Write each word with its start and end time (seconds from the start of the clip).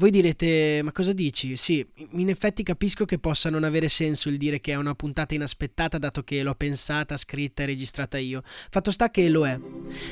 Voi 0.00 0.08
direte, 0.08 0.80
ma 0.82 0.92
cosa 0.92 1.12
dici? 1.12 1.58
Sì, 1.58 1.86
in 2.12 2.30
effetti 2.30 2.62
capisco 2.62 3.04
che 3.04 3.18
possa 3.18 3.50
non 3.50 3.64
avere 3.64 3.88
senso 3.88 4.30
il 4.30 4.38
dire 4.38 4.58
che 4.58 4.72
è 4.72 4.76
una 4.76 4.94
puntata 4.94 5.34
inaspettata 5.34 5.98
dato 5.98 6.22
che 6.22 6.42
l'ho 6.42 6.54
pensata, 6.54 7.18
scritta 7.18 7.64
e 7.64 7.66
registrata 7.66 8.16
io. 8.16 8.40
Fatto 8.70 8.92
sta 8.92 9.10
che 9.10 9.28
lo 9.28 9.46
è. 9.46 9.60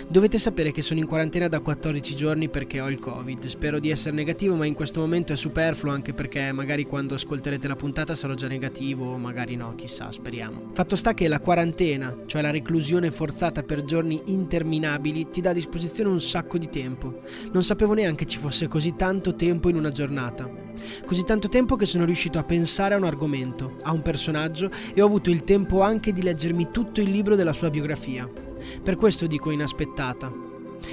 Dovete 0.07 0.39
sapere 0.39 0.73
che 0.73 0.83
sono 0.83 1.01
in 1.01 1.07
quarantena 1.07 1.49
da 1.49 1.61
14 1.61 2.15
giorni 2.15 2.51
perché 2.51 2.83
ho 2.83 2.91
il 2.91 2.99
Covid. 2.99 3.47
Spero 3.47 3.79
di 3.79 3.89
essere 3.89 4.15
negativo, 4.15 4.57
ma 4.57 4.67
in 4.67 4.75
questo 4.75 5.01
momento 5.01 5.33
è 5.33 5.37
superfluo 5.37 5.91
anche 5.91 6.13
perché 6.13 6.53
magari 6.53 6.85
quando 6.85 7.15
ascolterete 7.15 7.67
la 7.67 7.75
puntata 7.75 8.15
sarò 8.15 8.35
già 8.35 8.47
negativo 8.47 9.15
o 9.15 9.17
magari 9.17 9.57
no, 9.57 9.75
chissà, 9.75 10.13
speriamo. 10.13 10.73
Fatto 10.75 10.97
sta 10.97 11.15
che 11.15 11.29
la 11.29 11.41
quarantena, 11.41 12.15
cioè 12.27 12.43
la 12.43 12.51
reclusione 12.51 13.11
forzata 13.11 13.63
per 13.63 13.85
giorni 13.85 14.21
interminabili, 14.27 15.31
ti 15.31 15.41
dà 15.41 15.49
a 15.49 15.55
disposizione 15.55 16.11
un 16.11 16.21
sacco 16.21 16.59
di 16.59 16.69
tempo. 16.69 17.23
Non 17.53 17.63
sapevo 17.63 17.95
neanche 17.95 18.27
ci 18.27 18.37
fosse 18.37 18.69
così 18.69 18.95
tanto 18.95 19.35
tempo 19.35 19.71
in 19.71 19.77
una 19.79 19.91
giornata. 19.91 20.51
Così 21.05 21.25
tanto 21.25 21.49
tempo 21.49 21.77
che 21.77 21.87
sono 21.87 22.05
riuscito 22.05 22.39
a 22.39 22.45
pensare 22.45 22.95
a 22.95 22.99
un 22.99 23.05
argomento, 23.05 23.77
a 23.83 23.93
un 23.93 24.03
personaggio 24.03 24.71
e 24.95 25.01
ho 25.01 25.07
avuto 25.07 25.31
il 25.31 25.45
tempo 25.45 25.83
anche 25.83 26.13
di 26.13 26.23
leggermi 26.23 26.71
tutto 26.71 27.01
il 27.01 27.11
libro 27.11 27.35
della 27.35 27.53
sua 27.53 27.71
biografia. 27.71 28.31
Per 28.83 28.97
questo 28.97 29.27
dico 29.27 29.51
inaspettata. 29.51 30.47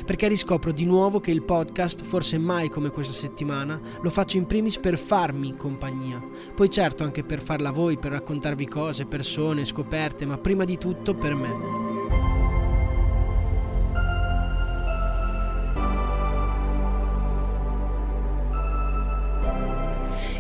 Perché 0.03 0.27
riscopro 0.27 0.71
di 0.71 0.85
nuovo 0.85 1.19
che 1.19 1.31
il 1.31 1.43
podcast, 1.43 2.03
forse 2.03 2.37
mai 2.37 2.69
come 2.69 2.89
questa 2.89 3.13
settimana, 3.13 3.79
lo 4.01 4.09
faccio 4.09 4.37
in 4.37 4.47
primis 4.47 4.77
per 4.79 4.97
farmi 4.97 5.55
compagnia. 5.55 6.21
Poi 6.55 6.69
certo 6.69 7.03
anche 7.03 7.23
per 7.23 7.41
farla 7.41 7.71
voi, 7.71 7.97
per 7.97 8.11
raccontarvi 8.11 8.67
cose, 8.67 9.05
persone, 9.05 9.63
scoperte, 9.63 10.25
ma 10.25 10.37
prima 10.37 10.63
di 10.65 10.77
tutto 10.77 11.13
per 11.13 11.35
me. 11.35 11.84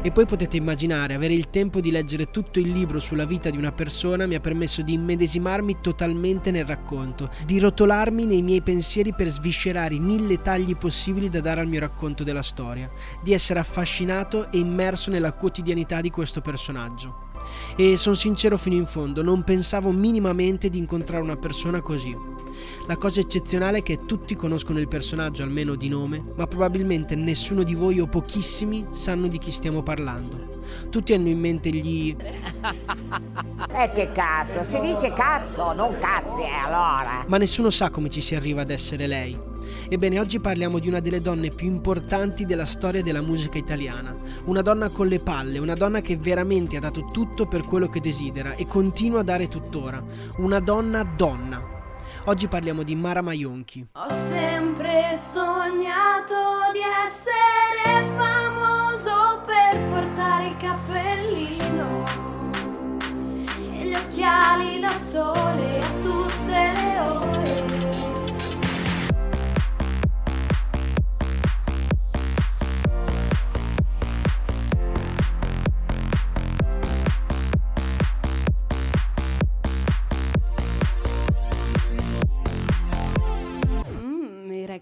E 0.05 0.11
poi 0.11 0.27
potete 0.27 0.55
immaginare, 0.55 1.15
avere 1.15 1.33
il 1.33 1.49
tempo 1.49 1.81
di 1.81 1.89
leggere 1.89 2.29
tutto 2.29 2.59
il 2.59 2.71
libro 2.71 2.99
sulla 2.99 3.25
vita 3.25 3.49
di 3.49 3.57
una 3.57 3.71
persona 3.71 4.27
mi 4.27 4.35
ha 4.35 4.39
permesso 4.39 4.83
di 4.83 4.93
immedesimarmi 4.93 5.77
totalmente 5.81 6.51
nel 6.51 6.63
racconto, 6.63 7.31
di 7.43 7.57
rotolarmi 7.57 8.25
nei 8.25 8.43
miei 8.43 8.61
pensieri 8.61 9.15
per 9.15 9.29
sviscerare 9.29 9.95
i 9.95 9.99
mille 9.99 10.43
tagli 10.43 10.75
possibili 10.75 11.27
da 11.27 11.41
dare 11.41 11.61
al 11.61 11.67
mio 11.67 11.79
racconto 11.79 12.23
della 12.23 12.43
storia, 12.43 12.87
di 13.23 13.33
essere 13.33 13.57
affascinato 13.57 14.51
e 14.51 14.59
immerso 14.59 15.09
nella 15.09 15.33
quotidianità 15.33 16.01
di 16.01 16.11
questo 16.11 16.39
personaggio. 16.39 17.33
E 17.75 17.97
sono 17.97 18.15
sincero 18.15 18.57
fino 18.57 18.75
in 18.75 18.85
fondo, 18.85 19.21
non 19.21 19.43
pensavo 19.43 19.91
minimamente 19.91 20.69
di 20.69 20.77
incontrare 20.77 21.23
una 21.23 21.37
persona 21.37 21.81
così. 21.81 22.15
La 22.87 22.97
cosa 22.97 23.19
eccezionale 23.19 23.79
è 23.79 23.83
che 23.83 24.05
tutti 24.05 24.35
conoscono 24.35 24.79
il 24.79 24.87
personaggio 24.87 25.43
almeno 25.43 25.75
di 25.75 25.89
nome, 25.89 26.23
ma 26.35 26.47
probabilmente 26.47 27.15
nessuno 27.15 27.63
di 27.63 27.73
voi 27.73 27.99
o 27.99 28.07
pochissimi 28.07 28.85
sanno 28.91 29.27
di 29.27 29.37
chi 29.37 29.51
stiamo 29.51 29.83
parlando. 29.83 30.61
Tutti 30.89 31.13
hanno 31.13 31.27
in 31.29 31.39
mente 31.39 31.69
gli... 31.69 32.15
Eh 33.77 33.89
che 33.93 34.11
cazzo, 34.11 34.63
si 34.63 34.79
dice 34.79 35.11
cazzo, 35.13 35.73
non 35.73 35.97
cazzi 35.99 36.41
eh, 36.41 36.63
allora. 36.63 37.25
Ma 37.27 37.37
nessuno 37.37 37.69
sa 37.69 37.89
come 37.89 38.09
ci 38.09 38.21
si 38.21 38.35
arriva 38.35 38.61
ad 38.61 38.69
essere 38.69 39.05
lei. 39.07 39.37
Ebbene, 39.89 40.19
oggi 40.19 40.39
parliamo 40.39 40.79
di 40.79 40.87
una 40.87 40.99
delle 40.99 41.21
donne 41.21 41.49
più 41.49 41.67
importanti 41.67 42.45
della 42.45 42.65
storia 42.65 43.01
della 43.01 43.21
musica 43.21 43.57
italiana. 43.57 44.15
Una 44.45 44.61
donna 44.61 44.89
con 44.89 45.07
le 45.07 45.19
palle, 45.19 45.59
una 45.59 45.75
donna 45.75 46.01
che 46.01 46.17
veramente 46.17 46.77
ha 46.77 46.79
dato 46.79 47.05
tutto 47.05 47.45
per 47.45 47.63
quello 47.65 47.87
che 47.87 47.99
desidera 47.99 48.53
e 48.53 48.65
continua 48.65 49.19
a 49.19 49.23
dare 49.23 49.47
tuttora. 49.47 50.03
Una 50.37 50.59
donna 50.59 51.03
donna. 51.03 51.73
Oggi 52.25 52.47
parliamo 52.47 52.83
di 52.83 52.95
Mara 52.95 53.21
Maionchi. 53.21 53.85
Ho 53.93 54.09
sempre 54.29 55.15
sognato 55.15 56.71
di 56.73 56.79
essere 57.05 58.03
famoso 58.15 59.43
per 59.45 59.79
portare 59.89 60.47
il 60.47 60.57
cappellino 60.57 62.03
e 63.79 63.87
gli 63.87 63.93
occhiali 63.93 64.79
da 64.79 64.89
sole 65.11 65.44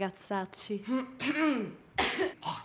ragazzacci. 0.03 0.83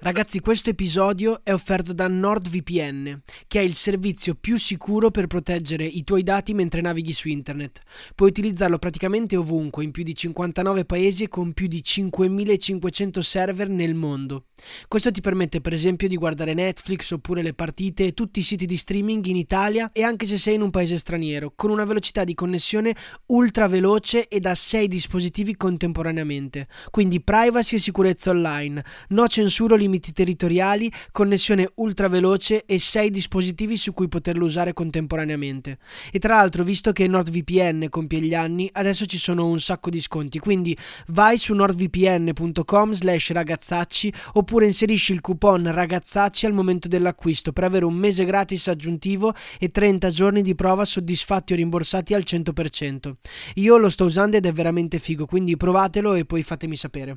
Ragazzi, 0.00 0.38
questo 0.38 0.70
episodio 0.70 1.40
è 1.42 1.52
offerto 1.52 1.92
da 1.92 2.06
NordVPN, 2.06 3.20
che 3.48 3.58
è 3.58 3.62
il 3.62 3.74
servizio 3.74 4.36
più 4.36 4.56
sicuro 4.56 5.10
per 5.10 5.26
proteggere 5.26 5.84
i 5.84 6.04
tuoi 6.04 6.22
dati 6.22 6.54
mentre 6.54 6.80
navighi 6.80 7.12
su 7.12 7.26
internet. 7.28 7.80
Puoi 8.14 8.28
utilizzarlo 8.28 8.78
praticamente 8.78 9.36
ovunque, 9.36 9.82
in 9.82 9.90
più 9.90 10.04
di 10.04 10.14
59 10.14 10.84
paesi 10.84 11.24
e 11.24 11.28
con 11.28 11.52
più 11.52 11.66
di 11.66 11.82
5500 11.82 13.20
server 13.22 13.68
nel 13.68 13.94
mondo. 13.94 14.44
Questo 14.86 15.10
ti 15.10 15.20
permette 15.20 15.60
per 15.60 15.72
esempio 15.72 16.06
di 16.06 16.16
guardare 16.16 16.54
Netflix 16.54 17.10
oppure 17.10 17.42
le 17.42 17.54
partite 17.54 18.06
e 18.06 18.14
tutti 18.14 18.38
i 18.38 18.44
siti 18.44 18.66
di 18.66 18.76
streaming 18.76 19.24
in 19.26 19.36
Italia 19.36 19.90
e 19.92 20.04
anche 20.04 20.26
se 20.26 20.38
sei 20.38 20.54
in 20.54 20.62
un 20.62 20.70
paese 20.70 20.96
straniero, 20.96 21.52
con 21.56 21.70
una 21.70 21.84
velocità 21.84 22.22
di 22.22 22.34
connessione 22.34 22.94
ultra 23.26 23.66
veloce 23.66 24.28
e 24.28 24.38
da 24.38 24.54
6 24.54 24.86
dispositivi 24.86 25.56
contemporaneamente. 25.56 26.68
Quindi 26.90 27.20
privacy 27.20 27.74
e 27.76 27.80
sicurezza 27.80 28.30
online, 28.30 28.84
no 29.08 29.26
censura 29.26 29.74
o 29.74 29.76
limiti 29.88 30.12
territoriali, 30.12 30.92
connessione 31.10 31.68
ultra 31.76 32.08
veloce 32.08 32.64
e 32.66 32.78
6 32.78 33.10
dispositivi 33.10 33.76
su 33.78 33.94
cui 33.94 34.06
poterlo 34.06 34.44
usare 34.44 34.74
contemporaneamente. 34.74 35.78
E 36.12 36.18
tra 36.18 36.36
l'altro, 36.36 36.62
visto 36.62 36.92
che 36.92 37.08
NordVPN 37.08 37.86
compie 37.88 38.20
gli 38.20 38.34
anni, 38.34 38.68
adesso 38.72 39.06
ci 39.06 39.16
sono 39.16 39.46
un 39.46 39.58
sacco 39.58 39.88
di 39.88 40.00
sconti, 40.00 40.38
quindi 40.38 40.76
vai 41.08 41.38
su 41.38 41.54
nordvpn.com 41.54 42.92
slash 42.92 43.32
ragazzacci 43.32 44.12
oppure 44.34 44.66
inserisci 44.66 45.12
il 45.12 45.20
coupon 45.20 45.72
ragazzacci 45.72 46.44
al 46.44 46.52
momento 46.52 46.86
dell'acquisto 46.86 47.52
per 47.52 47.64
avere 47.64 47.86
un 47.86 47.94
mese 47.94 48.24
gratis 48.24 48.68
aggiuntivo 48.68 49.34
e 49.58 49.70
30 49.70 50.10
giorni 50.10 50.42
di 50.42 50.54
prova 50.54 50.84
soddisfatti 50.84 51.54
o 51.54 51.56
rimborsati 51.56 52.12
al 52.12 52.22
100%. 52.26 53.12
Io 53.54 53.78
lo 53.78 53.88
sto 53.88 54.04
usando 54.04 54.36
ed 54.36 54.44
è 54.44 54.52
veramente 54.52 54.98
figo, 54.98 55.24
quindi 55.24 55.56
provatelo 55.56 56.14
e 56.14 56.26
poi 56.26 56.42
fatemi 56.42 56.76
sapere. 56.76 57.16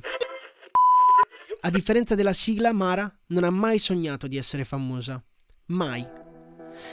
A 1.64 1.70
differenza 1.70 2.16
della 2.16 2.32
sigla, 2.32 2.72
Mara 2.72 3.08
non 3.28 3.44
ha 3.44 3.50
mai 3.50 3.78
sognato 3.78 4.26
di 4.26 4.36
essere 4.36 4.64
famosa. 4.64 5.22
Mai. 5.66 6.04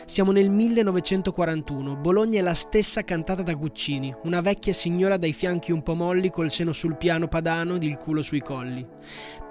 Siamo 0.05 0.31
nel 0.31 0.51
1941, 0.51 1.95
Bologna 1.95 2.37
è 2.37 2.43
la 2.43 2.53
stessa 2.53 3.03
cantata 3.03 3.41
da 3.41 3.55
Guccini, 3.55 4.13
una 4.25 4.41
vecchia 4.41 4.71
signora 4.71 5.17
dai 5.17 5.33
fianchi 5.33 5.71
un 5.71 5.81
po' 5.81 5.95
molli 5.95 6.29
col 6.29 6.51
seno 6.51 6.71
sul 6.71 6.97
piano 6.97 7.27
padano 7.27 7.75
ed 7.75 7.83
il 7.83 7.97
culo 7.97 8.21
sui 8.21 8.41
colli. 8.41 8.85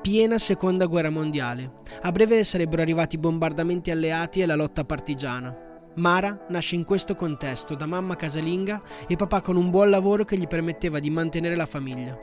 Piena 0.01 0.39
seconda 0.39 0.87
guerra 0.87 1.11
mondiale. 1.11 1.81
A 2.03 2.13
breve 2.13 2.45
sarebbero 2.45 2.83
arrivati 2.83 3.17
i 3.17 3.19
bombardamenti 3.19 3.91
alleati 3.91 4.41
e 4.41 4.47
la 4.47 4.55
lotta 4.55 4.85
partigiana. 4.85 5.68
Mara 5.99 6.47
nasce 6.49 6.77
in 6.77 6.85
questo 6.85 7.15
contesto 7.15 7.75
da 7.75 7.85
mamma 7.85 8.17
casalinga 8.17 8.81
e 9.07 9.17
papà 9.17 9.41
con 9.41 9.57
un 9.57 9.71
buon 9.71 9.91
lavoro 9.91 10.25
che 10.25 10.39
gli 10.39 10.47
permetteva 10.47 10.99
di 11.01 11.11
mantenere 11.11 11.57
la 11.57 11.67
famiglia. 11.67 12.19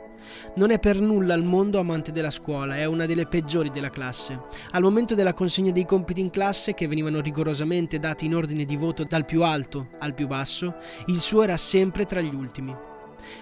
Non 0.56 0.70
è 0.70 0.78
per 0.78 1.00
nulla 1.00 1.34
al 1.34 1.44
mondo 1.44 1.78
amante 1.78 2.10
della 2.10 2.30
scuola, 2.30 2.76
è 2.76 2.84
una 2.86 3.06
delle 3.06 3.26
peggiori 3.26 3.70
della 3.70 3.90
classe. 3.90 4.40
Al 4.72 4.82
momento 4.82 5.14
della 5.14 5.34
consegna 5.34 5.70
dei 5.70 5.84
compiti 5.84 6.20
in 6.20 6.30
classe, 6.30 6.74
che 6.74 6.88
venivano 6.88 7.20
rigorosamente 7.20 7.98
dati 7.98 8.24
in 8.24 8.34
ordine 8.34 8.64
di 8.64 8.76
voto 8.76 9.04
dal 9.04 9.24
più 9.24 9.42
alto 9.42 9.90
al 9.98 10.14
più 10.14 10.26
basso, 10.26 10.76
il 11.06 11.18
suo 11.18 11.42
era 11.42 11.56
sempre 11.56 12.06
tra 12.06 12.20
gli 12.20 12.34
ultimi. 12.34 12.74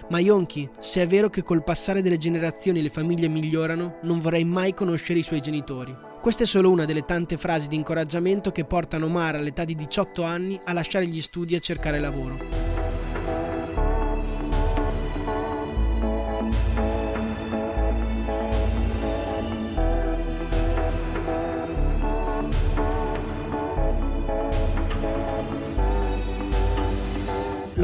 Ma 0.09 0.19
Yonki, 0.19 0.69
se 0.79 1.01
è 1.01 1.07
vero 1.07 1.29
che 1.29 1.43
col 1.43 1.63
passare 1.63 2.01
delle 2.01 2.17
generazioni 2.17 2.81
le 2.81 2.89
famiglie 2.89 3.27
migliorano, 3.27 3.99
non 4.03 4.19
vorrei 4.19 4.43
mai 4.43 4.73
conoscere 4.73 5.19
i 5.19 5.23
suoi 5.23 5.41
genitori. 5.41 6.04
Questa 6.25 6.41
è 6.41 6.47
solo 6.47 6.71
una 6.71 6.85
delle 6.85 7.05
tante 7.05 7.37
frasi 7.37 7.67
di 7.67 7.75
incoraggiamento 7.75 8.51
che 8.51 8.65
portano 8.65 9.07
Mara 9.07 9.37
all'età 9.37 9.63
di 9.63 9.75
18 9.75 10.23
anni 10.23 10.59
a 10.63 10.73
lasciare 10.73 11.05
gli 11.05 11.21
studi 11.21 11.53
e 11.53 11.59
cercare 11.59 11.99
lavoro. 11.99 12.74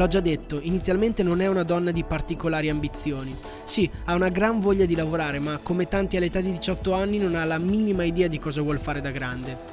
L'ho 0.02 0.08
già 0.08 0.18
detto, 0.18 0.58
inizialmente 0.60 1.22
non 1.22 1.40
è 1.40 1.46
una 1.46 1.62
donna 1.62 1.92
di 1.92 2.02
particolari 2.02 2.68
ambizioni. 2.68 3.36
Sì, 3.62 3.88
ha 4.06 4.16
una 4.16 4.30
gran 4.30 4.58
voglia 4.58 4.84
di 4.84 4.96
lavorare, 4.96 5.38
ma 5.38 5.60
come 5.62 5.86
tanti 5.86 6.16
all'età 6.16 6.40
di 6.40 6.50
18 6.50 6.92
anni 6.92 7.18
non 7.18 7.36
ha 7.36 7.44
la 7.44 7.58
minima 7.58 8.02
idea 8.02 8.26
di 8.26 8.40
cosa 8.40 8.62
vuol 8.62 8.80
fare 8.80 9.00
da 9.00 9.12
grande 9.12 9.71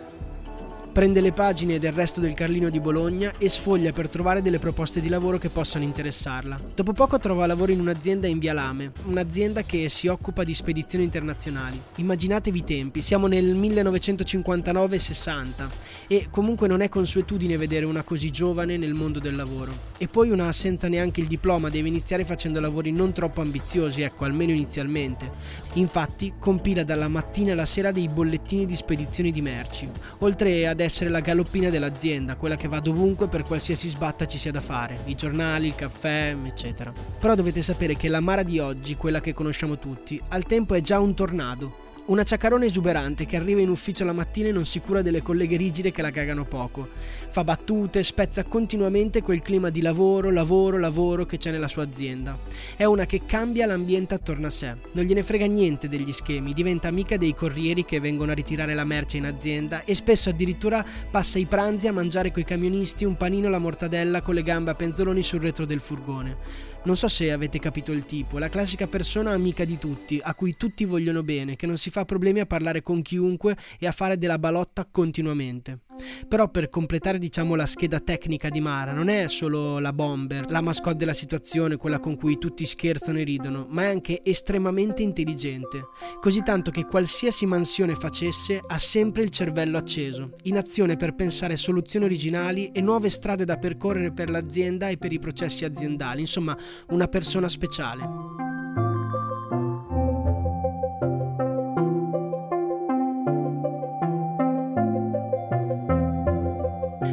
prende 0.91 1.21
le 1.21 1.31
pagine 1.31 1.79
del 1.79 1.93
resto 1.93 2.19
del 2.19 2.33
Carlino 2.33 2.69
di 2.69 2.79
Bologna 2.79 3.31
e 3.37 3.47
sfoglia 3.47 3.91
per 3.91 4.09
trovare 4.09 4.41
delle 4.41 4.59
proposte 4.59 4.99
di 4.99 5.07
lavoro 5.07 5.37
che 5.37 5.49
possano 5.49 5.83
interessarla. 5.83 6.59
Dopo 6.73 6.93
poco 6.93 7.19
trova 7.19 7.45
lavoro 7.45 7.71
in 7.71 7.79
un'azienda 7.79 8.27
in 8.27 8.39
Via 8.39 8.53
Lame, 8.53 8.91
un'azienda 9.05 9.63
che 9.63 9.87
si 9.87 10.07
occupa 10.07 10.43
di 10.43 10.53
spedizioni 10.53 11.03
internazionali. 11.03 11.79
Immaginatevi 11.95 12.57
i 12.57 12.63
tempi, 12.63 13.01
siamo 13.01 13.27
nel 13.27 13.55
1959-60 13.55 15.67
e 16.07 16.27
comunque 16.31 16.67
non 16.67 16.81
è 16.81 16.89
consuetudine 16.89 17.55
vedere 17.55 17.85
una 17.85 18.03
così 18.03 18.31
giovane 18.31 18.77
nel 18.77 18.93
mondo 18.93 19.19
del 19.19 19.35
lavoro. 19.35 19.87
E 19.97 20.07
poi 20.07 20.31
una 20.31 20.51
senza 20.51 20.87
neanche 20.87 21.21
il 21.21 21.27
diploma 21.27 21.69
deve 21.69 21.87
iniziare 21.87 22.23
facendo 22.23 22.59
lavori 22.59 22.91
non 22.91 23.13
troppo 23.13 23.41
ambiziosi, 23.41 24.01
ecco, 24.01 24.25
almeno 24.25 24.51
inizialmente. 24.51 25.29
Infatti 25.73 26.33
compila 26.39 26.83
dalla 26.83 27.07
mattina 27.07 27.53
alla 27.53 27.65
sera 27.65 27.91
dei 27.91 28.07
bollettini 28.07 28.65
di 28.65 28.75
spedizioni 28.75 29.31
di 29.31 29.41
merci, 29.41 29.87
oltre 30.19 30.67
ad 30.67 30.78
essere 30.83 30.99
essere 30.99 31.09
la 31.09 31.21
galoppina 31.21 31.69
dell'azienda, 31.69 32.35
quella 32.35 32.55
che 32.57 32.67
va 32.67 32.79
dovunque 32.79 33.27
per 33.27 33.43
qualsiasi 33.43 33.89
sbatta 33.89 34.25
ci 34.25 34.37
sia 34.37 34.51
da 34.51 34.59
fare, 34.59 34.99
i 35.05 35.15
giornali, 35.15 35.67
il 35.67 35.75
caffè, 35.75 36.35
eccetera. 36.43 36.91
Però 37.19 37.35
dovete 37.35 37.61
sapere 37.61 37.95
che 37.95 38.09
la 38.09 38.19
Mara 38.19 38.43
di 38.43 38.59
oggi, 38.59 38.95
quella 38.95 39.21
che 39.21 39.33
conosciamo 39.33 39.79
tutti, 39.79 40.21
al 40.29 40.45
tempo 40.45 40.73
è 40.75 40.81
già 40.81 40.99
un 40.99 41.13
tornado 41.13 41.87
una 42.09 42.23
ciacarona 42.23 42.65
esuberante 42.65 43.27
che 43.27 43.37
arriva 43.37 43.61
in 43.61 43.69
ufficio 43.69 44.03
la 44.03 44.13
mattina 44.13 44.49
e 44.49 44.51
non 44.51 44.65
si 44.65 44.79
cura 44.79 45.03
delle 45.03 45.21
colleghe 45.21 45.57
rigide 45.57 45.91
che 45.91 46.01
la 46.01 46.09
cagano 46.09 46.43
poco. 46.43 46.87
Fa 47.29 47.43
battute, 47.43 48.01
spezza 48.01 48.43
continuamente 48.45 49.21
quel 49.21 49.43
clima 49.43 49.69
di 49.69 49.81
lavoro, 49.81 50.31
lavoro, 50.31 50.79
lavoro 50.79 51.27
che 51.27 51.37
c'è 51.37 51.51
nella 51.51 51.67
sua 51.67 51.83
azienda. 51.83 52.37
È 52.75 52.83
una 52.83 53.05
che 53.05 53.25
cambia 53.27 53.67
l'ambiente 53.67 54.15
attorno 54.15 54.47
a 54.47 54.49
sé. 54.49 54.73
Non 54.93 55.05
gliene 55.05 55.21
frega 55.21 55.45
niente 55.45 55.87
degli 55.87 56.11
schemi, 56.11 56.53
diventa 56.53 56.87
amica 56.87 57.15
dei 57.15 57.35
corrieri 57.35 57.85
che 57.85 57.99
vengono 57.99 58.31
a 58.31 58.35
ritirare 58.35 58.73
la 58.73 58.85
merce 58.85 59.17
in 59.17 59.25
azienda 59.25 59.83
e 59.83 59.93
spesso 59.93 60.29
addirittura 60.29 60.83
passa 61.11 61.37
i 61.37 61.45
pranzi 61.45 61.87
a 61.87 61.93
mangiare 61.93 62.31
coi 62.31 62.43
camionisti 62.43 63.05
un 63.05 63.17
panino 63.17 63.47
alla 63.47 63.59
mortadella 63.59 64.23
con 64.23 64.33
le 64.33 64.41
gambe 64.41 64.71
a 64.71 64.75
penzoloni 64.75 65.21
sul 65.21 65.41
retro 65.41 65.67
del 65.67 65.79
furgone. 65.79 66.37
Non 66.81 66.95
so 66.95 67.09
se 67.09 67.31
avete 67.31 67.59
capito 67.59 67.91
il 67.91 68.05
tipo, 68.05 68.37
la 68.37 68.47
classica 68.47 68.87
persona 68.87 69.31
amica 69.31 69.65
di 69.65 69.77
tutti, 69.77 70.19
a 70.23 70.33
cui 70.33 70.55
tutti 70.55 70.85
vogliono 70.85 71.23
bene, 71.23 71.57
che 71.57 71.67
non 71.67 71.77
si 71.77 71.89
fa 71.89 72.05
problemi 72.05 72.39
a 72.39 72.45
parlare 72.45 72.81
con 72.81 73.01
chiunque 73.01 73.57
e 73.77 73.85
a 73.85 73.91
fare 73.91 74.17
della 74.17 74.39
balotta 74.39 74.87
continuamente. 74.89 75.88
Però 76.27 76.49
per 76.49 76.69
completare 76.69 77.17
diciamo 77.17 77.55
la 77.55 77.65
scheda 77.65 77.99
tecnica 77.99 78.49
di 78.49 78.59
Mara 78.59 78.91
non 78.91 79.09
è 79.09 79.27
solo 79.27 79.79
la 79.79 79.93
bomber, 79.93 80.49
la 80.49 80.61
mascotte 80.61 80.97
della 80.97 81.13
situazione, 81.13 81.77
quella 81.77 81.99
con 81.99 82.15
cui 82.15 82.37
tutti 82.37 82.65
scherzano 82.65 83.19
e 83.19 83.23
ridono, 83.23 83.65
ma 83.69 83.83
è 83.83 83.87
anche 83.87 84.21
estremamente 84.23 85.01
intelligente, 85.01 85.87
così 86.19 86.41
tanto 86.43 86.71
che 86.71 86.85
qualsiasi 86.85 87.45
mansione 87.45 87.95
facesse 87.95 88.61
ha 88.65 88.77
sempre 88.77 89.23
il 89.23 89.29
cervello 89.29 89.77
acceso, 89.77 90.35
in 90.43 90.57
azione 90.57 90.95
per 90.95 91.15
pensare 91.15 91.55
soluzioni 91.55 92.05
originali 92.05 92.71
e 92.71 92.81
nuove 92.81 93.09
strade 93.09 93.45
da 93.45 93.57
percorrere 93.57 94.11
per 94.11 94.29
l'azienda 94.29 94.89
e 94.89 94.97
per 94.97 95.11
i 95.11 95.19
processi 95.19 95.65
aziendali, 95.65 96.21
insomma 96.21 96.57
una 96.89 97.07
persona 97.07 97.49
speciale. 97.49 98.88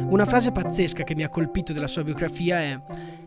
Una 0.09 0.25
frase 0.25 0.53
pazzesca 0.53 1.03
che 1.03 1.15
mi 1.15 1.23
ha 1.23 1.29
colpito 1.29 1.73
della 1.73 1.87
sua 1.87 2.03
biografia 2.03 2.59
è, 2.59 2.79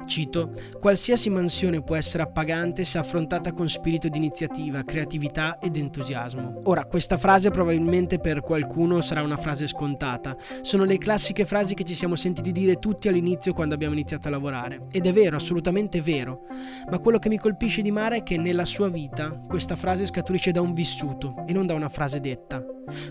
cito, 0.06 0.52
qualsiasi 0.78 1.30
mansione 1.30 1.82
può 1.82 1.96
essere 1.96 2.22
appagante 2.22 2.84
se 2.84 2.98
affrontata 2.98 3.52
con 3.52 3.68
spirito 3.68 4.08
di 4.08 4.18
iniziativa, 4.18 4.84
creatività 4.84 5.58
ed 5.58 5.76
entusiasmo. 5.76 6.60
Ora, 6.64 6.84
questa 6.84 7.18
frase 7.18 7.50
probabilmente 7.50 8.18
per 8.18 8.40
qualcuno 8.40 9.00
sarà 9.00 9.22
una 9.22 9.36
frase 9.36 9.66
scontata. 9.66 10.36
Sono 10.62 10.84
le 10.84 10.98
classiche 10.98 11.44
frasi 11.44 11.74
che 11.74 11.84
ci 11.84 11.94
siamo 11.94 12.16
sentiti 12.16 12.52
dire 12.52 12.78
tutti 12.78 13.08
all'inizio 13.08 13.52
quando 13.52 13.74
abbiamo 13.74 13.94
iniziato 13.94 14.28
a 14.28 14.30
lavorare. 14.30 14.86
Ed 14.90 15.06
è 15.06 15.12
vero, 15.12 15.36
assolutamente 15.36 16.00
vero. 16.00 16.46
Ma 16.90 16.98
quello 16.98 17.18
che 17.18 17.28
mi 17.28 17.38
colpisce 17.38 17.82
di 17.82 17.90
Mara 17.90 18.16
è 18.16 18.22
che 18.22 18.36
nella 18.36 18.64
sua 18.64 18.88
vita 18.88 19.30
questa 19.48 19.76
frase 19.76 20.06
scaturisce 20.06 20.50
da 20.50 20.60
un 20.60 20.74
vissuto 20.74 21.44
e 21.46 21.52
non 21.52 21.66
da 21.66 21.74
una 21.74 21.88
frase 21.88 22.20
detta. 22.20 22.64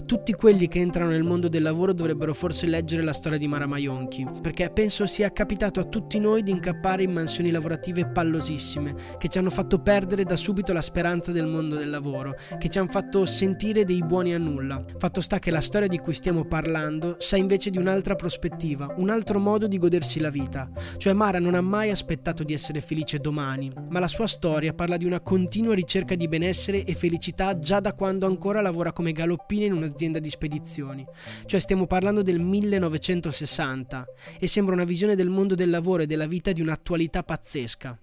Tutti 0.06 0.34
quelli 0.34 0.68
che 0.68 0.80
entrano 0.80 1.12
nel 1.12 1.24
mondo 1.24 1.48
del 1.48 1.62
lavoro 1.62 1.94
dovrebbero 1.94 2.34
forse 2.34 2.68
leggere 2.68 3.02
la 3.02 3.14
storia 3.14 3.38
di 3.38 3.48
Mara 3.48 3.66
Maionchi, 3.66 4.28
perché 4.42 4.70
penso 4.70 5.06
sia 5.06 5.32
capitato 5.32 5.80
a 5.80 5.86
tutti 5.86 6.20
noi 6.20 6.44
di 6.44 6.52
incappare 6.80 7.04
in 7.04 7.12
mansioni 7.12 7.52
lavorative 7.52 8.06
pallosissime, 8.06 8.96
che 9.18 9.28
ci 9.28 9.38
hanno 9.38 9.50
fatto 9.50 9.80
perdere 9.80 10.24
da 10.24 10.38
subito 10.38 10.72
la 10.72 10.82
speranza 10.82 11.32
del 11.32 11.46
mondo 11.46 11.76
del 11.76 11.90
lavoro, 11.90 12.36
che 12.58 12.70
ci 12.70 12.80
hanno 12.80 12.90
fatto 12.90 13.26
sentire 13.26 13.84
dei 13.84 14.02
buoni 14.02 14.34
a 14.34 14.38
nulla. 14.38 14.84
Fatto 14.98 15.20
sta 15.20 15.40
che 15.40 15.52
la 15.52 15.60
storia 15.60 15.90
di 15.90 15.98
cui 15.98 16.14
stiamo 16.14 16.46
parlando 16.46 17.18
sa 17.20 17.36
invece 17.36 17.70
di 17.70 17.78
un'altra 17.78 18.16
prospettiva, 18.16 18.94
un 18.96 19.10
altro 19.10 19.40
modo 19.40 19.68
di 19.68 19.78
godersi 19.78 20.20
la 20.22 20.30
vita. 20.30 20.70
Cioè 20.98 21.12
Mara 21.12 21.40
non 21.40 21.54
ha 21.54 21.62
mai 21.62 21.90
aspettato 21.90 22.44
di 22.44 22.54
essere 22.54 22.80
felice 22.80 23.20
domani, 23.20 23.72
ma 23.90 24.00
la 24.00 24.08
sua 24.08 24.28
storia 24.28 24.74
parla 24.74 24.96
di 24.96 25.06
una 25.06 25.20
continua 25.20 25.76
ricerca 25.76 26.16
di 26.16 26.30
benessere 26.30 26.86
e 26.86 26.94
felicità 26.94 27.60
già 27.60 27.82
da 27.82 27.94
quando 27.94 28.26
ancora 28.26 28.62
lavora 28.62 28.94
come 28.94 29.12
galoppina 29.12 29.66
in 29.66 29.74
un'azienda 29.74 30.20
di 30.20 30.30
spedizioni. 30.30 31.06
Cioè 31.46 31.60
stiamo 31.60 31.88
parlando 31.88 32.22
del 32.22 32.40
1960 32.40 34.06
e 34.40 34.48
sembra 34.48 34.76
una 34.76 34.86
visione 34.86 35.16
del 35.16 35.30
mondo 35.30 35.56
del 35.56 35.70
lavoro 35.70 36.04
e 36.04 36.06
della 36.06 36.28
vita 36.28 36.54
di 36.54 36.62
un'attualità 36.70 37.24
pazzesca. 37.24 38.00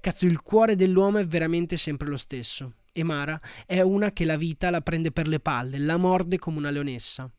Cazzo, 0.00 0.26
il 0.26 0.40
cuore 0.42 0.74
dell'uomo 0.74 1.18
è 1.18 1.26
veramente 1.26 1.76
sempre 1.76 2.08
lo 2.08 2.16
stesso. 2.16 2.74
E 2.90 3.02
Mara 3.04 3.40
è 3.64 3.80
una 3.80 4.12
che 4.12 4.24
la 4.24 4.36
vita 4.36 4.70
la 4.70 4.80
prende 4.80 5.12
per 5.12 5.28
le 5.28 5.38
palle, 5.38 5.78
la 5.78 5.96
morde 5.96 6.38
come 6.38 6.58
una 6.58 6.70
leonessa. 6.70 7.30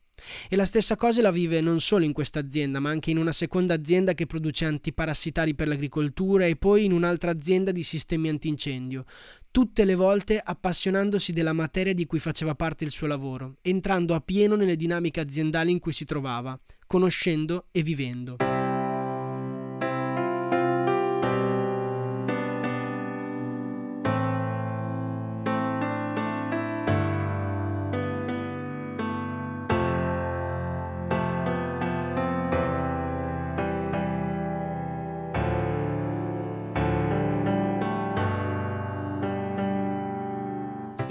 E 0.48 0.56
la 0.56 0.64
stessa 0.66 0.96
cosa 0.96 1.22
la 1.22 1.30
vive 1.30 1.60
non 1.60 1.80
solo 1.80 2.04
in 2.04 2.12
questa 2.12 2.40
azienda, 2.40 2.78
ma 2.78 2.90
anche 2.90 3.10
in 3.10 3.18
una 3.18 3.32
seconda 3.32 3.74
azienda 3.74 4.14
che 4.14 4.26
produce 4.26 4.64
antiparassitari 4.64 5.54
per 5.54 5.68
l'agricoltura 5.68 6.46
e 6.46 6.56
poi 6.56 6.84
in 6.84 6.92
un'altra 6.92 7.30
azienda 7.30 7.72
di 7.72 7.82
sistemi 7.82 8.28
antincendio, 8.28 9.04
tutte 9.50 9.84
le 9.84 9.94
volte 9.94 10.40
appassionandosi 10.42 11.32
della 11.32 11.52
materia 11.52 11.94
di 11.94 12.06
cui 12.06 12.18
faceva 12.18 12.54
parte 12.54 12.84
il 12.84 12.90
suo 12.90 13.06
lavoro, 13.06 13.56
entrando 13.62 14.14
a 14.14 14.20
pieno 14.20 14.56
nelle 14.56 14.76
dinamiche 14.76 15.20
aziendali 15.20 15.72
in 15.72 15.78
cui 15.78 15.92
si 15.92 16.04
trovava, 16.04 16.58
conoscendo 16.86 17.66
e 17.70 17.82
vivendo. 17.82 18.36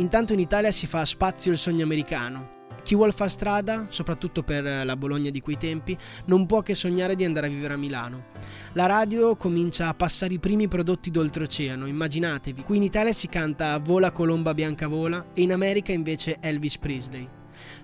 Intanto 0.10 0.34
in 0.34 0.40
Italia 0.40 0.72
si 0.72 0.88
fa 0.88 1.06
spazio 1.06 1.52
il 1.52 1.60
sogno 1.60 1.84
americano. 1.84 2.66
Chi 2.82 2.96
vuol 2.96 3.14
fare 3.14 3.30
strada, 3.30 3.86
soprattutto 3.90 4.42
per 4.42 4.64
la 4.64 4.96
Bologna 4.96 5.30
di 5.30 5.40
quei 5.40 5.56
tempi, 5.56 5.96
non 6.26 6.48
può 6.48 6.64
che 6.64 6.74
sognare 6.74 7.14
di 7.14 7.26
andare 7.26 7.46
a 7.46 7.50
vivere 7.52 7.76
a 7.76 7.78
Milano. 7.78 8.26
La 8.74 8.88
radio 8.88 9.36
comincia 9.36 9.88
a 9.88 9.94
passare 9.94 10.34
i 10.34 10.40
primi 10.40 10.68
prodotti 10.68 11.12
d'oltreoceano, 11.12 11.86
immaginatevi. 11.86 12.64
Qui 12.64 12.78
in 12.78 12.84
Italia 12.84 13.14
si 13.14 13.28
canta 13.28 13.78
Vola 13.78 14.10
colomba 14.10 14.56
bianca 14.56 14.88
vola 14.88 15.28
e 15.36 15.44
in 15.44 15.54
America 15.54 15.92
invece 15.92 16.38
Elvis 16.40 16.80
Presley. 16.80 17.39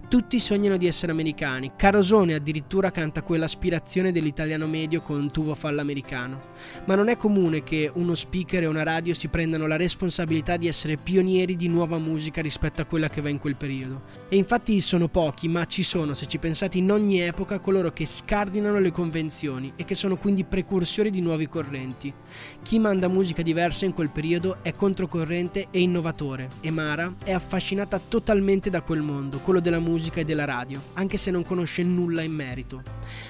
Tutti 0.07 0.39
sognano 0.39 0.77
di 0.77 0.85
essere 0.85 1.11
americani. 1.11 1.71
Carosone 1.75 2.35
addirittura 2.35 2.91
canta 2.91 3.23
quell'aspirazione 3.23 4.11
dell'italiano 4.11 4.67
medio 4.67 5.01
con 5.01 5.31
tuvo 5.31 5.55
fallo 5.55 5.81
americano. 5.81 6.53
Ma 6.85 6.93
non 6.93 7.07
è 7.09 7.17
comune 7.17 7.63
che 7.63 7.89
uno 7.91 8.13
speaker 8.13 8.63
e 8.63 8.67
una 8.67 8.83
radio 8.83 9.15
si 9.15 9.29
prendano 9.29 9.65
la 9.65 9.77
responsabilità 9.77 10.57
di 10.57 10.67
essere 10.67 10.97
pionieri 10.97 11.55
di 11.55 11.67
nuova 11.67 11.97
musica 11.97 12.41
rispetto 12.41 12.81
a 12.81 12.85
quella 12.85 13.09
che 13.09 13.19
va 13.19 13.29
in 13.29 13.39
quel 13.39 13.55
periodo. 13.55 14.03
E 14.29 14.37
infatti 14.37 14.79
sono 14.79 15.07
pochi, 15.07 15.47
ma 15.47 15.65
ci 15.65 15.81
sono, 15.81 16.13
se 16.13 16.27
ci 16.27 16.37
pensate, 16.37 16.77
in 16.77 16.91
ogni 16.91 17.19
epoca 17.21 17.59
coloro 17.59 17.91
che 17.91 18.05
scardinano 18.05 18.77
le 18.79 18.91
convenzioni 18.91 19.73
e 19.75 19.85
che 19.85 19.95
sono 19.95 20.17
quindi 20.17 20.45
precursori 20.45 21.09
di 21.09 21.19
nuovi 21.19 21.47
correnti. 21.47 22.13
Chi 22.61 22.77
manda 22.77 23.07
musica 23.07 23.41
diversa 23.41 23.85
in 23.85 23.93
quel 23.93 24.11
periodo 24.11 24.59
è 24.61 24.73
controcorrente 24.75 25.67
e 25.71 25.81
innovatore 25.81 26.49
e 26.61 26.69
Mara 26.69 27.15
è 27.23 27.33
affascinata 27.33 27.99
totalmente 28.07 28.69
da 28.69 28.81
quel 28.81 29.01
mondo, 29.01 29.39
quello 29.39 29.59
della 29.59 29.79
musica 29.79 29.93
musica 29.95 30.19
e 30.19 30.25
della 30.25 30.43
radio, 30.43 30.81
anche 30.93 31.15
se 31.15 31.31
non 31.31 31.45
conosce 31.45 31.81
nulla 31.81 32.21
in 32.21 32.33
merito. 32.33 32.83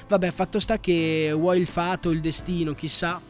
Vabbè, 0.07 0.31
fatto 0.31 0.59
sta 0.59 0.79
che 0.79 1.31
vuoi 1.31 1.59
il 1.59 1.67
fato, 1.67 2.09
il 2.09 2.21
destino, 2.21 2.73
chissà, 2.73 3.21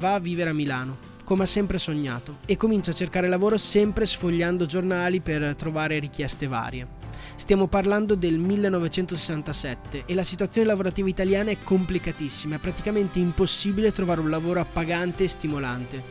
va 0.00 0.14
a 0.14 0.18
vivere 0.18 0.50
a 0.50 0.52
Milano, 0.52 0.98
come 1.22 1.44
ha 1.44 1.46
sempre 1.46 1.78
sognato, 1.78 2.38
e 2.44 2.56
comincia 2.56 2.90
a 2.90 2.94
cercare 2.94 3.28
lavoro 3.28 3.56
sempre 3.56 4.04
sfogliando 4.04 4.66
giornali 4.66 5.20
per 5.20 5.54
trovare 5.54 6.00
richieste 6.00 6.48
varie. 6.48 7.00
Stiamo 7.36 7.68
parlando 7.68 8.16
del 8.16 8.38
1967 8.38 10.02
e 10.06 10.14
la 10.14 10.24
situazione 10.24 10.66
lavorativa 10.66 11.08
italiana 11.08 11.52
è 11.52 11.58
complicatissima, 11.62 12.56
è 12.56 12.58
praticamente 12.58 13.20
impossibile 13.20 13.92
trovare 13.92 14.20
un 14.20 14.28
lavoro 14.30 14.58
appagante 14.58 15.22
e 15.22 15.28
stimolante. 15.28 16.02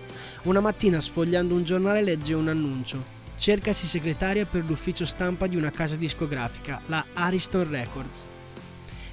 Una 0.43 0.61
mattina 0.61 1.01
sfogliando 1.01 1.53
un 1.53 1.65
giornale 1.65 2.01
legge 2.01 2.33
un 2.33 2.47
annuncio 2.47 3.19
cercasi 3.41 3.87
segretaria 3.87 4.45
per 4.45 4.63
l'ufficio 4.63 5.03
stampa 5.03 5.47
di 5.47 5.55
una 5.55 5.71
casa 5.71 5.95
discografica, 5.95 6.79
la 6.85 7.03
Ariston 7.11 7.67
Records. 7.71 8.19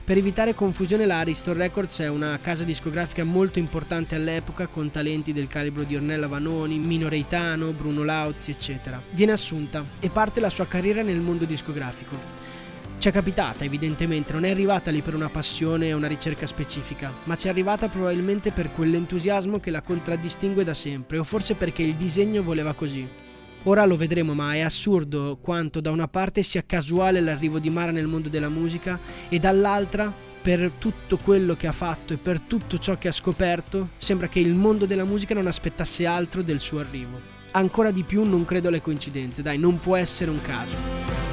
Per 0.05 0.19
evitare 0.19 0.55
confusione 0.55 1.07
la 1.07 1.21
Ariston 1.21 1.55
Records 1.55 2.01
è 2.01 2.09
una 2.09 2.39
casa 2.39 2.63
discografica 2.63 3.25
molto 3.25 3.59
importante 3.59 4.17
all'epoca 4.17 4.67
con 4.67 4.91
talenti 4.91 5.33
del 5.33 5.47
calibro 5.47 5.85
di 5.85 5.97
Ornella 5.97 6.27
Vanoni, 6.27 6.79
Mino 6.79 7.09
Reitano, 7.09 7.73
Bruno 7.73 8.05
Lauzi, 8.05 8.51
eccetera. 8.51 9.01
Viene 9.13 9.33
assunta 9.33 9.83
e 9.99 10.11
parte 10.11 10.41
la 10.41 10.51
sua 10.51 10.67
carriera 10.67 11.01
nel 11.01 11.21
mondo 11.21 11.47
discografico. 11.47 12.15
Ci 12.99 13.09
è 13.09 13.13
capitata, 13.13 13.65
evidentemente, 13.65 14.35
non 14.35 14.45
è 14.45 14.51
arrivata 14.51 14.91
lì 14.91 15.01
per 15.01 15.15
una 15.15 15.31
passione 15.31 15.87
e 15.87 15.95
una 15.95 16.07
ricerca 16.07 16.45
specifica, 16.45 17.11
ma 17.25 17.35
ci 17.37 17.47
è 17.47 17.51
arrivata 17.51 17.89
probabilmente 17.89 18.53
per 18.53 18.73
quell'entusiasmo 18.73 19.59
che 19.59 19.71
la 19.71 19.81
contraddistingue 19.81 20.65
da 20.65 20.75
sempre, 20.75 21.17
o 21.17 21.25
forse 21.25 21.55
perché 21.55 21.81
il 21.81 21.95
disegno 21.95 22.43
voleva 22.43 22.75
così. 22.75 23.28
Ora 23.69 23.85
lo 23.85 23.97
vedremo, 23.99 24.33
ma 24.33 24.55
è 24.55 24.61
assurdo 24.61 25.37
quanto 25.43 25.83
da 25.83 25.91
una 25.91 26.09
parte 26.09 26.43
sia 26.43 26.65
casuale 26.65 27.21
l'arrivo 27.21 27.59
di 27.59 27.69
Mara 27.69 27.91
nel 27.91 28.07
mondo 28.07 28.31
della 28.31 28.49
musica 28.49 28.99
e 29.29 29.39
dall'altra, 29.39 30.11
per 30.41 30.73
tutto 30.79 31.19
quello 31.19 31.55
che 31.55 31.67
ha 31.67 31.73
fatto 31.73 32.15
e 32.15 32.17
per 32.17 32.41
tutto 32.41 32.79
ciò 32.79 32.97
che 32.97 33.09
ha 33.09 33.13
scoperto, 33.13 33.91
sembra 33.99 34.29
che 34.29 34.39
il 34.39 34.55
mondo 34.55 34.87
della 34.87 35.05
musica 35.05 35.35
non 35.35 35.47
aspettasse 35.47 36.07
altro 36.07 36.41
del 36.41 36.61
suo 36.61 36.79
arrivo. 36.79 37.21
Ancora 37.51 37.91
di 37.91 38.05
più 38.05 38.25
non 38.25 38.47
credo 38.47 38.69
alle 38.69 38.81
coincidenze, 38.81 39.43
dai, 39.43 39.59
non 39.59 39.79
può 39.79 39.97
essere 39.97 40.31
un 40.31 40.41
caso. 40.41 41.28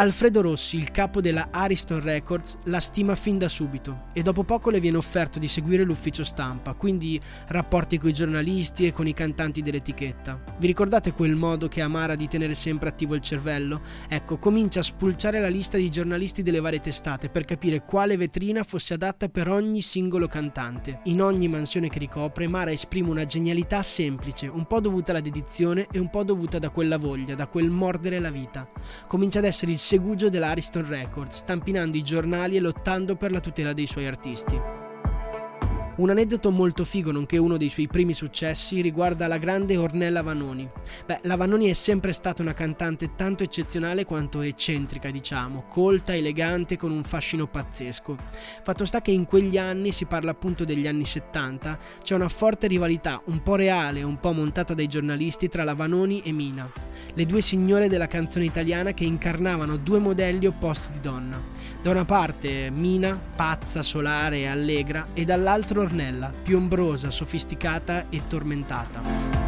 Alfredo 0.00 0.40
Rossi, 0.40 0.78
il 0.78 0.90
capo 0.92 1.20
della 1.20 1.48
Ariston 1.50 2.00
Records, 2.00 2.56
la 2.64 2.80
stima 2.80 3.14
fin 3.14 3.36
da 3.36 3.50
subito 3.50 4.04
e 4.14 4.22
dopo 4.22 4.44
poco 4.44 4.70
le 4.70 4.80
viene 4.80 4.96
offerto 4.96 5.38
di 5.38 5.46
seguire 5.46 5.82
l'ufficio 5.84 6.24
stampa, 6.24 6.72
quindi 6.72 7.20
rapporti 7.48 7.98
con 7.98 8.08
i 8.08 8.14
giornalisti 8.14 8.86
e 8.86 8.92
con 8.92 9.06
i 9.06 9.12
cantanti 9.12 9.60
dell'etichetta. 9.60 10.42
Vi 10.56 10.66
ricordate 10.66 11.12
quel 11.12 11.34
modo 11.34 11.68
che 11.68 11.82
Amara 11.82 12.14
di 12.14 12.28
tenere 12.28 12.54
sempre 12.54 12.88
attivo 12.88 13.14
il 13.14 13.20
cervello? 13.20 13.82
Ecco, 14.08 14.38
comincia 14.38 14.80
a 14.80 14.84
spulciare 14.84 15.38
la 15.38 15.48
lista 15.48 15.76
di 15.76 15.90
giornalisti 15.90 16.42
delle 16.42 16.60
varie 16.60 16.80
testate 16.80 17.28
per 17.28 17.44
capire 17.44 17.82
quale 17.82 18.16
vetrina 18.16 18.62
fosse 18.62 18.94
adatta 18.94 19.28
per 19.28 19.48
ogni 19.48 19.82
singolo 19.82 20.26
cantante. 20.28 21.00
In 21.04 21.20
ogni 21.20 21.46
mansione 21.46 21.90
che 21.90 21.98
ricopre, 21.98 22.48
Mara 22.48 22.72
esprime 22.72 23.10
una 23.10 23.26
genialità 23.26 23.82
semplice, 23.82 24.46
un 24.46 24.66
po' 24.66 24.80
dovuta 24.80 25.10
alla 25.10 25.20
dedizione 25.20 25.88
e 25.92 25.98
un 25.98 26.08
po' 26.08 26.24
dovuta 26.24 26.58
da 26.58 26.70
quella 26.70 26.96
voglia, 26.96 27.34
da 27.34 27.48
quel 27.48 27.68
mordere 27.68 28.18
la 28.18 28.30
vita. 28.30 28.66
Comincia 29.06 29.40
ad 29.40 29.44
essere 29.44 29.72
il 29.72 29.78
segugio 29.90 30.28
dell'Ariston 30.28 30.86
Records, 30.86 31.38
stampinando 31.38 31.96
i 31.96 32.02
giornali 32.02 32.54
e 32.54 32.60
lottando 32.60 33.16
per 33.16 33.32
la 33.32 33.40
tutela 33.40 33.72
dei 33.72 33.88
suoi 33.88 34.06
artisti. 34.06 34.79
Un 36.00 36.08
aneddoto 36.08 36.50
molto 36.50 36.86
figo, 36.86 37.12
nonché 37.12 37.36
uno 37.36 37.58
dei 37.58 37.68
suoi 37.68 37.86
primi 37.86 38.14
successi, 38.14 38.80
riguarda 38.80 39.26
la 39.26 39.36
grande 39.36 39.76
Ornella 39.76 40.22
Vanoni. 40.22 40.66
Beh, 41.04 41.18
la 41.24 41.36
Vanoni 41.36 41.66
è 41.66 41.74
sempre 41.74 42.14
stata 42.14 42.40
una 42.40 42.54
cantante 42.54 43.14
tanto 43.14 43.42
eccezionale 43.42 44.06
quanto 44.06 44.40
eccentrica, 44.40 45.10
diciamo, 45.10 45.66
colta, 45.68 46.16
elegante, 46.16 46.78
con 46.78 46.90
un 46.90 47.04
fascino 47.04 47.48
pazzesco. 47.48 48.16
Fatto 48.62 48.86
sta 48.86 49.02
che 49.02 49.10
in 49.10 49.26
quegli 49.26 49.58
anni, 49.58 49.92
si 49.92 50.06
parla 50.06 50.30
appunto 50.30 50.64
degli 50.64 50.86
anni 50.86 51.04
70, 51.04 51.78
c'è 52.02 52.14
una 52.14 52.30
forte 52.30 52.66
rivalità, 52.66 53.20
un 53.26 53.42
po' 53.42 53.56
reale, 53.56 54.02
un 54.02 54.18
po' 54.18 54.32
montata 54.32 54.72
dai 54.72 54.86
giornalisti, 54.86 55.50
tra 55.50 55.64
la 55.64 55.74
Vanoni 55.74 56.22
e 56.22 56.32
Mina, 56.32 56.66
le 57.12 57.26
due 57.26 57.42
signore 57.42 57.90
della 57.90 58.06
canzone 58.06 58.46
italiana 58.46 58.94
che 58.94 59.04
incarnavano 59.04 59.76
due 59.76 59.98
modelli 59.98 60.46
opposti 60.46 60.92
di 60.92 61.00
donna. 61.00 61.68
Da 61.82 61.90
una 61.90 62.06
parte 62.06 62.70
Mina, 62.70 63.20
pazza, 63.36 63.82
solare 63.82 64.38
e 64.38 64.46
allegra, 64.46 65.08
e 65.12 65.24
dall'altro 65.24 65.88
Ornella, 65.90 66.32
più 66.42 66.56
ombrosa, 66.56 67.10
sofisticata 67.10 68.06
e 68.10 68.22
tormentata. 68.28 69.39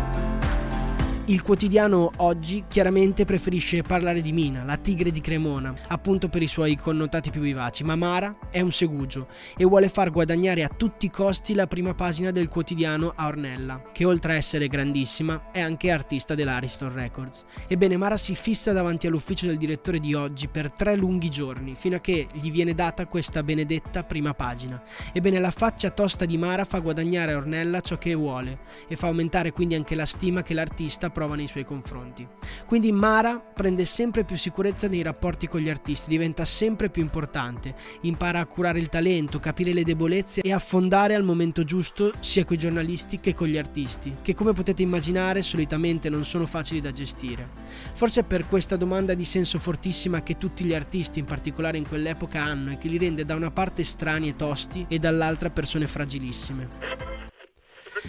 Il 1.27 1.43
quotidiano 1.43 2.11
oggi 2.17 2.65
chiaramente 2.67 3.25
preferisce 3.25 3.83
parlare 3.83 4.23
di 4.23 4.33
Mina, 4.33 4.65
la 4.65 4.77
tigre 4.77 5.13
di 5.13 5.21
Cremona, 5.21 5.73
appunto 5.87 6.29
per 6.29 6.43
i 6.43 6.49
suoi 6.49 6.77
connotati 6.77 7.31
più 7.31 7.41
vivaci, 7.41 7.85
ma 7.85 7.95
Mara 7.95 8.37
è 8.51 8.61
un 8.61 8.73
segugio 8.73 9.29
e 9.57 9.65
vuole 9.65 9.89
far 9.89 10.11
guadagnare 10.11 10.65
a 10.65 10.69
tutti 10.69 11.07
i 11.07 11.11
costi 11.11 11.55
la 11.55 11.69
prima 11.69 11.95
pagina 11.95 12.33
del 12.33 12.49
quotidiano 12.49 13.13
a 13.15 13.29
Ornella, 13.29 13.83
che 13.93 14.05
oltre 14.05 14.33
a 14.33 14.37
essere 14.37 14.67
grandissima 14.67 15.53
è 15.53 15.61
anche 15.61 15.93
artista 15.93 16.35
dell'Ariston 16.35 16.93
Records. 16.93 17.45
Ebbene 17.69 17.97
Mara 17.97 18.17
si 18.17 18.35
fissa 18.35 18.73
davanti 18.73 19.07
all'ufficio 19.07 19.47
del 19.47 19.59
direttore 19.59 20.01
di 20.01 20.15
oggi 20.15 20.49
per 20.49 20.73
tre 20.73 20.97
lunghi 20.97 21.31
giorni, 21.31 21.77
fino 21.77 21.95
a 21.95 22.01
che 22.01 22.27
gli 22.33 22.51
viene 22.51 22.75
data 22.75 23.07
questa 23.07 23.45
benedetta 23.45 24.03
prima 24.03 24.35
pagina. 24.35 24.83
Ebbene 25.13 25.39
la 25.39 25.53
faccia 25.53 25.91
tosta 25.91 26.25
di 26.25 26.37
Mara 26.37 26.65
fa 26.65 26.81
guadagnare 26.81 27.33
a 27.33 27.37
Ornella 27.37 27.81
ciò 27.81 27.97
che 27.97 28.13
vuole 28.13 28.59
e 28.89 28.97
fa 28.97 29.07
aumentare 29.07 29.53
quindi 29.53 29.77
anche 29.77 29.95
la 29.95 30.05
stima 30.05 30.43
che 30.43 30.53
l'artista 30.53 31.11
prova 31.13 31.37
nei 31.37 31.47
suoi 31.47 31.65
confronti. 31.65 32.27
Quindi 32.67 32.91
Mara 32.91 33.39
prende 33.39 33.85
sempre 33.85 34.25
più 34.25 34.37
sicurezza 34.37 34.89
nei 34.89 35.03
rapporti 35.03 35.47
con 35.47 35.61
gli 35.61 35.69
artisti, 35.69 36.09
diventa 36.09 36.45
sempre 36.45 36.91
più 36.91 37.03
importante, 37.03 37.75
impara 38.03 38.41
a 38.41 38.47
curare 38.47 38.79
il 38.79 38.89
talento, 38.89 39.39
capire 39.39 39.73
le 39.73 39.85
debolezze 39.85 40.41
e 40.41 40.53
affondare 40.53 41.15
al 41.15 41.23
momento 41.23 41.65
giusto 41.65 42.13
sia 42.21 42.45
con 42.45 42.57
i 42.57 42.59
giornalisti 42.59 43.21
che 43.21 43.35
con 43.35 43.47
gli 43.47 43.59
artisti, 43.59 44.17
che 44.23 44.35
come 44.35 44.53
potete 44.53 44.83
immaginare 44.83 45.43
solitamente 45.43 46.09
non 46.09 46.25
sono 46.25 46.47
facili 46.47 46.81
da 46.81 46.93
gestire. 46.93 47.51
Forse 47.95 48.25
per 48.25 48.49
questa 48.49 48.77
domanda 48.77 49.15
di 49.15 49.25
senso 49.25 49.59
fortissima 49.59 50.23
che 50.23 50.39
tutti 50.39 50.65
gli 50.65 50.75
artisti, 50.75 51.19
in 51.19 51.25
particolare 51.25 51.79
in 51.79 51.87
quell'epoca, 51.87 52.43
hanno 52.43 52.73
e 52.73 52.79
che 52.79 52.89
li 52.89 52.99
rende 52.99 53.25
da 53.25 53.35
una 53.35 53.51
parte 53.51 53.85
strani 53.85 54.31
e 54.31 54.35
tosti 54.35 54.87
e 54.89 54.99
dall'altra 54.99 55.51
persone 55.51 55.87
fragilissime. 55.87 57.22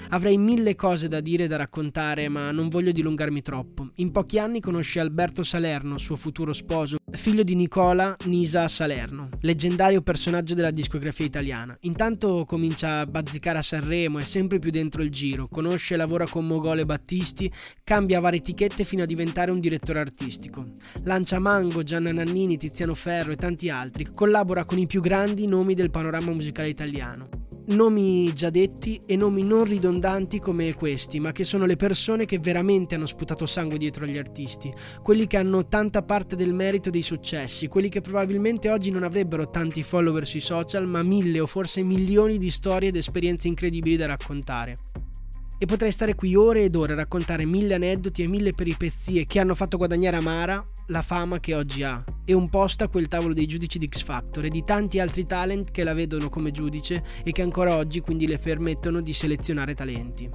Avrei 0.09 0.37
mille 0.37 0.75
cose 0.75 1.07
da 1.07 1.21
dire 1.21 1.45
e 1.45 1.47
da 1.47 1.57
raccontare, 1.57 2.29
ma 2.29 2.51
non 2.51 2.69
voglio 2.69 2.91
dilungarmi 2.91 3.41
troppo. 3.41 3.89
In 3.95 4.11
pochi 4.11 4.39
anni 4.39 4.59
conosce 4.59 4.99
Alberto 4.99 5.43
Salerno, 5.43 5.97
suo 5.97 6.15
futuro 6.15 6.53
sposo, 6.53 6.97
figlio 7.11 7.43
di 7.43 7.55
Nicola 7.55 8.15
Nisa 8.25 8.67
Salerno, 8.67 9.29
leggendario 9.41 10.01
personaggio 10.01 10.53
della 10.53 10.71
discografia 10.71 11.25
italiana. 11.25 11.77
Intanto 11.81 12.43
comincia 12.45 12.99
a 12.99 13.05
bazzicare 13.05 13.59
a 13.59 13.61
Sanremo, 13.61 14.19
è 14.19 14.23
sempre 14.23 14.59
più 14.59 14.71
dentro 14.71 15.01
il 15.01 15.09
giro, 15.09 15.47
conosce 15.47 15.93
e 15.93 15.97
lavora 15.97 16.27
con 16.27 16.45
Mogole 16.45 16.85
Battisti, 16.85 17.51
cambia 17.83 18.19
varie 18.19 18.39
etichette 18.39 18.83
fino 18.83 19.03
a 19.03 19.07
diventare 19.07 19.51
un 19.51 19.59
direttore 19.59 19.99
artistico. 19.99 20.65
Lancia 21.03 21.39
Mango, 21.39 21.83
Gianna 21.83 22.11
Nannini, 22.11 22.57
Tiziano 22.57 22.93
Ferro 22.93 23.31
e 23.31 23.35
tanti 23.35 23.69
altri, 23.69 24.09
collabora 24.13 24.65
con 24.65 24.77
i 24.77 24.85
più 24.85 25.01
grandi 25.01 25.47
nomi 25.47 25.73
del 25.73 25.91
panorama 25.91 26.31
musicale 26.31 26.69
italiano 26.69 27.29
nomi 27.67 28.33
già 28.33 28.49
detti 28.49 28.99
e 29.05 29.15
nomi 29.15 29.43
non 29.43 29.63
ridondanti 29.63 30.39
come 30.39 30.73
questi, 30.73 31.19
ma 31.19 31.31
che 31.31 31.43
sono 31.43 31.65
le 31.65 31.75
persone 31.75 32.25
che 32.25 32.39
veramente 32.39 32.95
hanno 32.95 33.05
sputato 33.05 33.45
sangue 33.45 33.77
dietro 33.77 34.05
agli 34.05 34.17
artisti, 34.17 34.73
quelli 35.01 35.27
che 35.27 35.37
hanno 35.37 35.67
tanta 35.67 36.03
parte 36.03 36.35
del 36.35 36.53
merito 36.53 36.89
dei 36.89 37.01
successi, 37.01 37.67
quelli 37.67 37.89
che 37.89 38.01
probabilmente 38.01 38.69
oggi 38.69 38.91
non 38.91 39.03
avrebbero 39.03 39.49
tanti 39.49 39.83
follower 39.83 40.25
sui 40.27 40.39
social, 40.39 40.87
ma 40.87 41.03
mille 41.03 41.39
o 41.39 41.47
forse 41.47 41.81
milioni 41.83 42.37
di 42.37 42.51
storie 42.51 42.89
ed 42.89 42.95
esperienze 42.97 43.47
incredibili 43.47 43.95
da 43.95 44.07
raccontare. 44.07 44.75
E 45.57 45.65
potrei 45.65 45.91
stare 45.91 46.15
qui 46.15 46.35
ore 46.35 46.63
ed 46.63 46.75
ore 46.75 46.93
a 46.93 46.97
raccontare 46.97 47.45
mille 47.45 47.75
aneddoti 47.75 48.23
e 48.23 48.27
mille 48.27 48.51
peripezie 48.51 49.25
che 49.25 49.39
hanno 49.39 49.55
fatto 49.55 49.77
guadagnare 49.77 50.17
Amara 50.17 50.72
la 50.87 51.01
fama 51.01 51.39
che 51.39 51.55
oggi 51.55 51.83
ha 51.83 52.03
e 52.25 52.33
un 52.33 52.49
posto 52.49 52.83
a 52.83 52.89
quel 52.89 53.07
tavolo 53.07 53.33
dei 53.33 53.47
giudici 53.47 53.79
di 53.79 53.87
X 53.87 54.03
Factor 54.03 54.45
e 54.45 54.49
di 54.49 54.63
tanti 54.63 54.99
altri 54.99 55.25
talent 55.25 55.71
che 55.71 55.83
la 55.83 55.93
vedono 55.93 56.29
come 56.29 56.51
giudice 56.51 57.03
e 57.23 57.31
che 57.31 57.41
ancora 57.41 57.75
oggi 57.75 58.01
quindi 58.01 58.27
le 58.27 58.37
permettono 58.37 59.01
di 59.01 59.13
selezionare 59.13 59.73
talenti. 59.73 60.29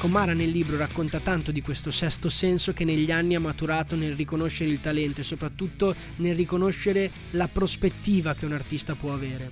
Ecco, 0.00 0.08
Mara 0.08 0.32
nel 0.32 0.48
libro 0.48 0.78
racconta 0.78 1.18
tanto 1.18 1.52
di 1.52 1.60
questo 1.60 1.90
sesto 1.90 2.30
senso 2.30 2.72
che 2.72 2.86
negli 2.86 3.10
anni 3.10 3.34
ha 3.34 3.38
maturato 3.38 3.96
nel 3.96 4.14
riconoscere 4.14 4.70
il 4.70 4.80
talento 4.80 5.20
e 5.20 5.24
soprattutto 5.24 5.94
nel 6.16 6.34
riconoscere 6.34 7.10
la 7.32 7.48
prospettiva 7.48 8.32
che 8.32 8.46
un 8.46 8.52
artista 8.52 8.94
può 8.94 9.12
avere. 9.12 9.50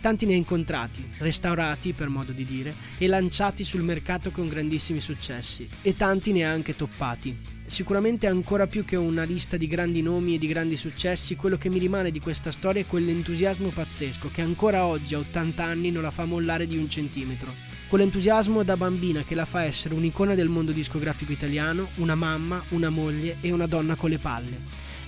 Tanti 0.00 0.24
ne 0.24 0.34
ha 0.34 0.36
incontrati, 0.36 1.04
restaurati 1.18 1.94
per 1.94 2.08
modo 2.08 2.30
di 2.30 2.44
dire, 2.44 2.72
e 2.96 3.08
lanciati 3.08 3.64
sul 3.64 3.82
mercato 3.82 4.30
con 4.30 4.46
grandissimi 4.46 5.00
successi, 5.00 5.68
e 5.82 5.96
tanti 5.96 6.30
ne 6.30 6.46
ha 6.46 6.52
anche 6.52 6.76
toppati. 6.76 7.36
Sicuramente 7.66 8.28
ancora 8.28 8.68
più 8.68 8.84
che 8.84 8.94
una 8.94 9.24
lista 9.24 9.56
di 9.56 9.66
grandi 9.66 10.00
nomi 10.00 10.36
e 10.36 10.38
di 10.38 10.46
grandi 10.46 10.76
successi, 10.76 11.34
quello 11.34 11.58
che 11.58 11.68
mi 11.68 11.80
rimane 11.80 12.12
di 12.12 12.20
questa 12.20 12.52
storia 12.52 12.82
è 12.82 12.86
quell'entusiasmo 12.86 13.70
pazzesco 13.70 14.30
che 14.32 14.42
ancora 14.42 14.84
oggi 14.84 15.16
a 15.16 15.18
80 15.18 15.64
anni 15.64 15.90
non 15.90 16.02
la 16.02 16.12
fa 16.12 16.24
mollare 16.24 16.68
di 16.68 16.76
un 16.76 16.88
centimetro 16.88 17.71
quell'entusiasmo 17.92 18.62
da 18.62 18.74
bambina 18.74 19.22
che 19.22 19.34
la 19.34 19.44
fa 19.44 19.64
essere 19.64 19.92
un'icona 19.92 20.34
del 20.34 20.48
mondo 20.48 20.72
discografico 20.72 21.30
italiano, 21.30 21.88
una 21.96 22.14
mamma, 22.14 22.64
una 22.70 22.88
moglie 22.88 23.36
e 23.42 23.52
una 23.52 23.66
donna 23.66 23.96
con 23.96 24.08
le 24.08 24.16
palle. 24.16 24.60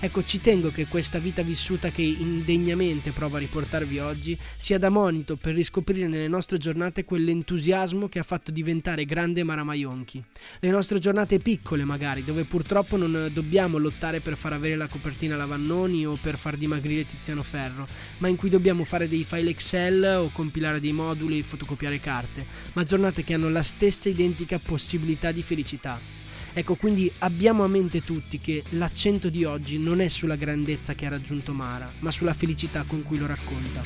Ecco, 0.05 0.23
ci 0.23 0.39
tengo 0.39 0.69
che 0.69 0.85
questa 0.85 1.17
vita 1.17 1.41
vissuta 1.41 1.89
che 1.89 2.03
indegnamente 2.03 3.09
provo 3.09 3.37
a 3.37 3.39
riportarvi 3.39 3.97
oggi 3.97 4.37
sia 4.55 4.77
da 4.77 4.89
monito 4.89 5.35
per 5.35 5.55
riscoprire 5.55 6.07
nelle 6.07 6.27
nostre 6.27 6.59
giornate 6.59 7.03
quell'entusiasmo 7.03 8.07
che 8.07 8.19
ha 8.19 8.23
fatto 8.23 8.51
diventare 8.51 9.05
grande 9.05 9.41
Mara 9.41 9.63
Maionchi. 9.63 10.23
Le 10.59 10.69
nostre 10.69 10.99
giornate 10.99 11.39
piccole 11.39 11.85
magari, 11.85 12.23
dove 12.23 12.43
purtroppo 12.43 12.97
non 12.97 13.31
dobbiamo 13.33 13.79
lottare 13.79 14.19
per 14.19 14.37
far 14.37 14.53
avere 14.53 14.75
la 14.75 14.85
copertina 14.85 15.35
Lavannoni 15.37 16.05
o 16.05 16.15
per 16.21 16.37
far 16.37 16.55
dimagrire 16.55 17.07
Tiziano 17.07 17.41
Ferro, 17.41 17.87
ma 18.19 18.27
in 18.27 18.35
cui 18.35 18.49
dobbiamo 18.49 18.83
fare 18.83 19.09
dei 19.09 19.23
file 19.23 19.49
Excel 19.49 20.19
o 20.19 20.29
compilare 20.31 20.79
dei 20.79 20.93
moduli 20.93 21.39
e 21.39 21.43
fotocopiare 21.43 21.99
carte, 21.99 22.45
ma 22.73 22.83
giornate 22.83 23.23
che 23.23 23.33
hanno 23.33 23.49
la 23.49 23.63
stessa 23.63 24.07
identica 24.07 24.59
possibilità 24.59 25.31
di 25.31 25.41
felicità. 25.41 26.24
Ecco, 26.57 26.75
quindi 26.75 27.11
abbiamo 27.19 27.65
a 27.65 27.67
mente 27.67 28.01
tutti 28.01 28.39
che 28.39 28.63
l'accento 28.69 29.27
di 29.29 29.43
oggi 29.43 29.77
non 29.77 29.99
è 29.99 30.07
sulla 30.07 30.37
grandezza 30.37 30.93
che 30.93 31.05
ha 31.05 31.09
raggiunto 31.09 31.51
Mara, 31.51 31.91
ma 31.99 32.11
sulla 32.11 32.33
felicità 32.33 32.85
con 32.87 33.03
cui 33.03 33.17
lo 33.17 33.25
racconta. 33.25 33.83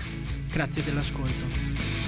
Grazie 0.51 0.83
dell'ascolto. 0.83 1.98